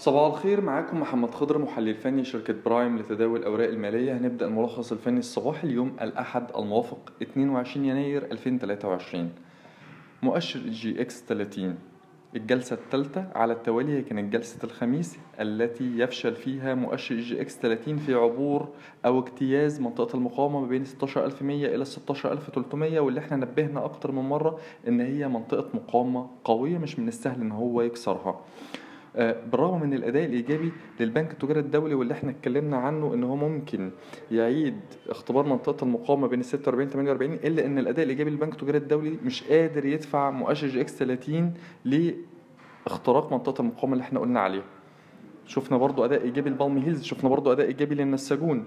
[0.00, 5.18] صباح الخير معاكم محمد خضر محلل فني شركة Prime لتداول الأوراق المالية هنبدأ الملخص الفني
[5.18, 9.32] الصباحي اليوم الأحد الموافق 22 يناير 2023
[10.22, 11.78] مؤشر EGX 30
[12.36, 18.14] الجلسة الثالثة على التوالي هي كانت جلسة الخميس التي يفشل فيها مؤشر EGX 30 في
[18.14, 18.68] عبور
[19.06, 24.58] أو اجتياز منطقة المقاومة ما بين 16100 إلى 16300 واللي إحنا نبهنا أكتر من مرة
[24.88, 28.40] إن هي منطقة مقاومة قوية مش من السهل إن هو يكسرها.
[29.16, 33.90] آه، بالرغم من الأداء الإيجابي للبنك التجاري الدولي واللي إحنا اتكلمنا عنه إن هو ممكن
[34.30, 38.78] يعيد اختبار منطقة المقاومة بين ال 46 و 48 إلا إن الأداء الإيجابي للبنك التجاري
[38.78, 44.64] الدولي مش قادر يدفع مؤشر EGX 30 لاختراق منطقة المقاومة اللي إحنا قلنا عليها.
[45.46, 48.64] شفنا برضو أداء إيجابي لبالم هيلز شفنا برضو أداء إيجابي للنساجون.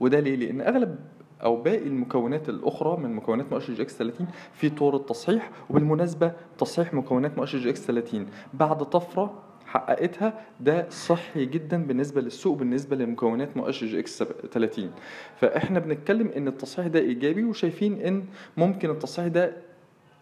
[0.00, 0.98] وده ليه؟ لأن أغلب
[1.42, 7.38] أو باقي المكونات الأخرى من مكونات مؤشر EGX 30 في طور التصحيح وبالمناسبة تصحيح مكونات
[7.38, 14.22] مؤشر EGX 30 بعد طفرة حققتها ده صحي جدا بالنسبة للسوق بالنسبة لمكونات مؤشر EGX
[14.22, 14.90] 30
[15.36, 18.24] فإحنا بنتكلم إن التصحيح ده إيجابي وشايفين إن
[18.56, 19.56] ممكن التصحيح ده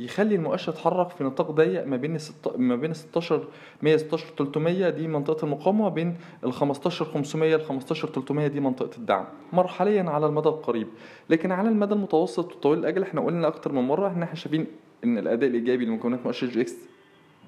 [0.01, 2.57] يخلي المؤشر يتحرك في نطاق ضيق ما بين الست...
[2.57, 3.45] ما بين 16
[3.83, 9.25] 116 300 دي منطقة المقاومة بين ال 15 500 ل 15 300 دي منطقة الدعم
[9.53, 10.89] مرحليا على المدى القريب.
[11.31, 14.67] لكن على المدى المتوسط وطويل الأجل إحنا قلنا أكتر من مرة ان إحنا شايفين
[15.05, 16.75] إن الأداء الإيجابي لمكونات مؤشر EGX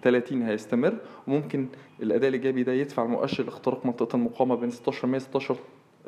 [0.03, 0.95] 30 هيستمر
[1.27, 1.67] وممكن
[2.03, 5.57] الأداء الإيجابي ده يدفع المؤشر لاختراق منطقة المقاومة بين 16 100 16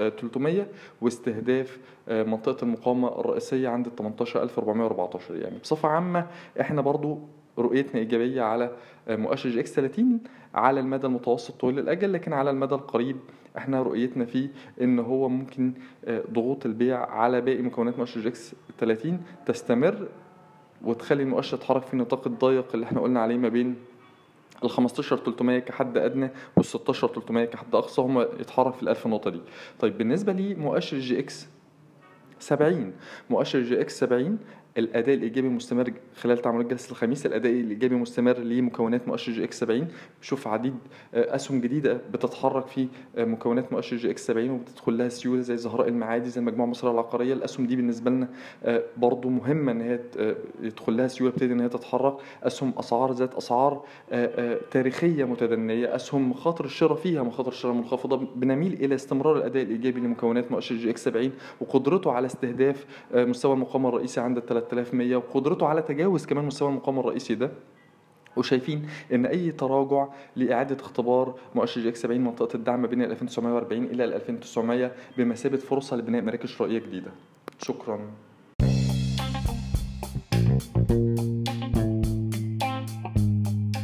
[0.09, 0.67] 300
[1.01, 5.59] واستهداف آه، منطقة المقاومة الرئيسية عند ال 18414 يعني.
[5.59, 6.27] بصفة عامة
[6.61, 7.19] إحنا برضو
[7.59, 8.71] رؤيتنا إيجابية على
[9.09, 10.21] آه، مؤشر EGX 30
[10.55, 13.17] على المدى المتوسط طويل الأجل لكن على المدى القريب
[13.59, 14.49] إحنا رؤيتنا فيه
[14.81, 15.73] إن هو ممكن
[16.05, 20.09] آه، ضغوط البيع على باقي مكونات مؤشر EGX 30 تستمر
[20.85, 23.77] وتخلي المؤشر يتحرك في النطاق الضيق اللي إحنا قلنا عليه ما بين
[24.65, 29.07] ال 15 300 كحد أدنى وال 16 300 كحد أقصى هم يتحرك في ال 1000
[29.07, 29.41] نقطة دي.
[29.81, 31.47] طيب بالنسبة لمؤشر EGX
[32.39, 32.93] 70
[33.31, 34.39] مؤشر EGX 70
[34.79, 37.27] الأداء الإيجابي مستمر خلال تعاملات جلسه الخميس.
[37.27, 39.89] الأداء الإيجابي مستمر لمكونات مؤشر EGX 70
[40.21, 40.75] بشوف عديد
[41.15, 45.89] آه، أسهم جديدة بتتحرك في آه، مكونات مؤشر EGX 70 وبتدخل لها سيولة زي زهراء
[45.89, 47.33] المعادي زي المجموعه المصريه العقارية.
[47.33, 48.29] الأسهم دي بالنسبة لنا
[48.65, 50.01] آه، برضو مهمة إن هي
[50.63, 52.17] يدخل لها سيولة بتبتدي إن هي تتحرك.
[52.43, 53.85] أسهم أسعار ذات أسعار
[54.71, 55.95] تاريخية متدنية.
[55.95, 58.17] أسهم مخاطر الشراء فيها مخاطر الشراء منخفضة.
[58.37, 64.21] بنميل إلى استمرار الأداء الإيجابي لمكونات مؤشر EGX 70 وقدرته على استهداف مستوى المقاومة الرئيسي
[64.21, 67.51] عند 3100 وقدرته على تجاوز كمان مستوى المقاومة الرئيسي ده.
[68.37, 70.07] وشايفين إن أي تراجع
[70.37, 75.97] لإعادة اختبار مؤشر EGX 70 منطقة الدعم بين ال 2940 إلى ال 2900 بمثابة فرصة
[75.97, 77.11] لبناء مراكز شرائية جديدة.
[77.59, 78.01] شكرا.